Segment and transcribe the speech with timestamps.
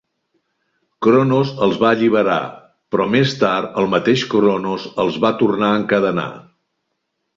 [1.07, 2.39] Cronos els va alliberar,
[2.95, 6.29] però més tard el mateix Cronos els va tornar a encadenar.